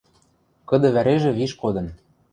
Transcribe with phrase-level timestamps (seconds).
[0.69, 1.87] кыды вӓрежӹ виш кодын